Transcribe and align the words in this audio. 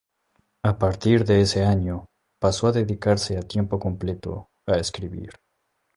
A 0.63 0.79
partir 0.79 1.25
de 1.25 1.41
ese 1.41 1.63
año, 1.63 2.09
pasó 2.39 2.65
a 2.65 2.71
dedicarse 2.71 3.37
a 3.37 3.43
tiempo 3.43 3.77
completo 3.77 4.49
a 4.65 4.77
escribir. 4.77 5.29